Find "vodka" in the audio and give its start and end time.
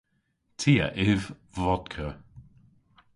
1.61-2.07